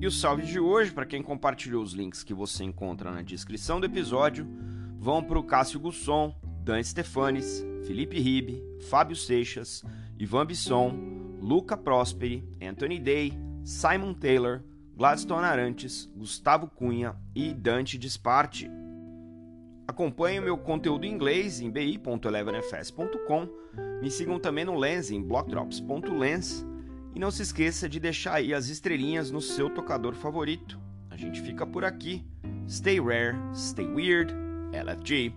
E 0.00 0.06
o 0.06 0.10
salve 0.10 0.44
de 0.44 0.58
hoje, 0.60 0.92
para 0.92 1.06
quem 1.06 1.22
compartilhou 1.22 1.82
os 1.82 1.92
links 1.92 2.22
que 2.24 2.34
você 2.34 2.64
encontra 2.64 3.12
na 3.12 3.22
descrição 3.22 3.80
do 3.80 3.86
episódio, 3.86 4.44
vão 4.98 5.22
para 5.22 5.38
o 5.38 5.44
Cássio 5.44 5.78
Gusson, 5.78 6.34
Dan 6.64 6.82
Stefanes, 6.82 7.64
Felipe 7.86 8.18
Ribe, 8.18 8.60
Fábio 8.90 9.14
Seixas, 9.16 9.84
Ivan 10.18 10.46
Bisson, 10.46 11.15
Luca 11.46 11.76
Prosperi, 11.76 12.42
Anthony 12.60 12.98
Day, 12.98 13.32
Simon 13.62 14.14
Taylor, 14.14 14.64
Gladstone 14.96 15.44
Arantes, 15.44 16.10
Gustavo 16.16 16.66
Cunha 16.66 17.14
e 17.36 17.54
Dante 17.54 17.96
Disparte. 17.96 18.68
Acompanhe 19.86 20.40
o 20.40 20.42
meu 20.42 20.58
conteúdo 20.58 21.06
em 21.06 21.12
inglês 21.12 21.60
em 21.60 21.70
bi.elevenfs.com. 21.70 23.48
Me 24.02 24.10
sigam 24.10 24.40
também 24.40 24.64
no 24.64 24.76
Lens 24.76 25.12
em 25.12 25.22
blockdrops.lens. 25.22 26.66
E 27.14 27.20
não 27.20 27.30
se 27.30 27.42
esqueça 27.42 27.88
de 27.88 28.00
deixar 28.00 28.34
aí 28.34 28.52
as 28.52 28.68
estrelinhas 28.68 29.30
no 29.30 29.40
seu 29.40 29.70
tocador 29.70 30.16
favorito. 30.16 30.80
A 31.08 31.16
gente 31.16 31.40
fica 31.40 31.64
por 31.64 31.84
aqui. 31.84 32.26
Stay 32.68 32.98
rare, 32.98 33.36
stay 33.54 33.86
weird, 33.86 34.34
LFG. 34.72 35.32